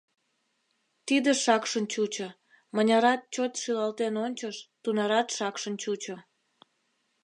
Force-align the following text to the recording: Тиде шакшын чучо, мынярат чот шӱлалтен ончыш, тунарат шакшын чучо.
Тиде 1.07 1.31
шакшын 1.43 1.85
чучо, 1.93 2.27
мынярат 2.75 3.21
чот 3.33 3.51
шӱлалтен 3.61 4.13
ончыш, 4.25 4.57
тунарат 4.83 5.27
шакшын 5.37 5.75
чучо. 5.81 6.15